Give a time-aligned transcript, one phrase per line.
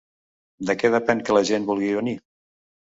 [0.69, 2.19] De què depèn que la gent vulgui venir?